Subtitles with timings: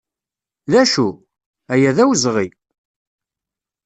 [0.71, 1.07] D acu?
[1.73, 2.47] Aya d awezɣi!